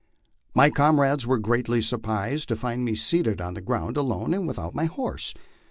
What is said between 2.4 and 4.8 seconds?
to find me seated on the ground alone and without